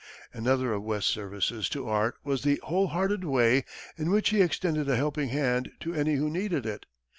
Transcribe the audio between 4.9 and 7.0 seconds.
helping hand to any who needed it.